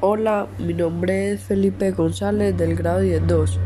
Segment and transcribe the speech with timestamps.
[0.00, 3.58] Hola, mi nombre es Felipe González del grado 10-2.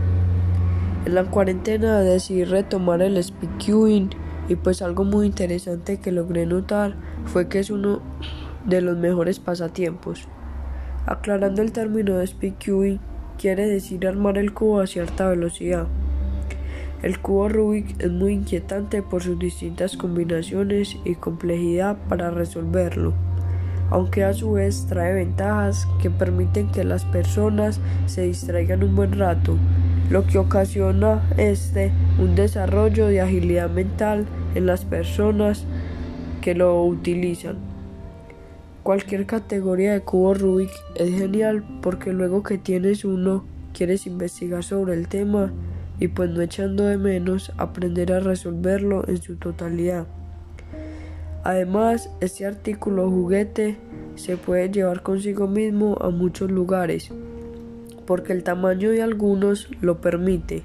[1.04, 3.50] En la cuarentena decidí retomar el speed
[4.48, 6.95] y pues algo muy interesante que logré notar
[7.26, 8.00] fue que es uno
[8.64, 10.26] de los mejores pasatiempos.
[11.04, 12.54] Aclarando el término de speed
[13.36, 15.86] quiere decir armar el cubo a cierta velocidad.
[17.03, 23.12] El cubo Rubik es muy inquietante por sus distintas combinaciones y complejidad para resolverlo
[23.93, 29.18] aunque a su vez trae ventajas que permiten que las personas se distraigan un buen
[29.18, 29.59] rato,
[30.09, 35.67] lo que ocasiona este un desarrollo de agilidad mental en las personas
[36.41, 37.56] que lo utilizan.
[38.83, 44.95] Cualquier categoría de cubo Rubik es genial porque luego que tienes uno quieres investigar sobre
[44.95, 45.53] el tema
[46.01, 50.06] y pues no echando de menos aprender a resolverlo en su totalidad.
[51.45, 53.77] Además, este artículo juguete
[54.14, 57.11] se puede llevar consigo mismo a muchos lugares,
[58.07, 60.62] porque el tamaño de algunos lo permite.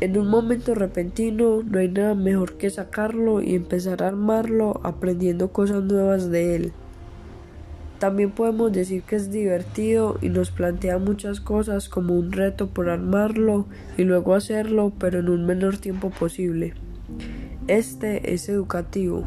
[0.00, 5.52] En un momento repentino no hay nada mejor que sacarlo y empezar a armarlo aprendiendo
[5.52, 6.72] cosas nuevas de él.
[7.98, 12.88] También podemos decir que es divertido y nos plantea muchas cosas como un reto por
[12.88, 13.66] armarlo
[13.96, 16.74] y luego hacerlo pero en un menor tiempo posible.
[17.68, 19.24] Este es educativo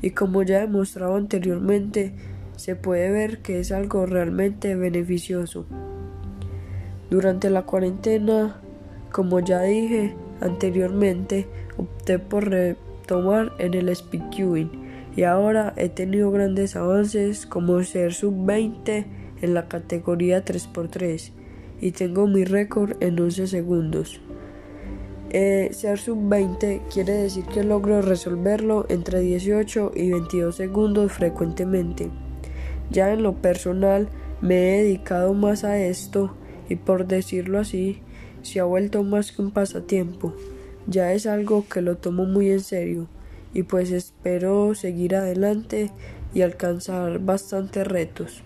[0.00, 2.12] y como ya he demostrado anteriormente,
[2.56, 5.66] se puede ver que es algo realmente beneficioso.
[7.10, 8.60] Durante la cuarentena,
[9.10, 14.70] como ya dije anteriormente, opté por retomar en el speedqueuing
[15.16, 19.06] y ahora he tenido grandes avances como ser sub-20
[19.42, 21.32] en la categoría 3x3
[21.80, 24.20] y tengo mi récord en 11 segundos.
[25.36, 32.08] Eh, ser sub-20 quiere decir que logro resolverlo entre 18 y 22 segundos frecuentemente.
[32.92, 34.08] Ya en lo personal
[34.40, 36.36] me he dedicado más a esto
[36.68, 37.98] y por decirlo así,
[38.42, 40.34] se ha vuelto más que un pasatiempo.
[40.86, 43.08] Ya es algo que lo tomo muy en serio
[43.52, 45.90] y pues espero seguir adelante
[46.32, 48.44] y alcanzar bastantes retos.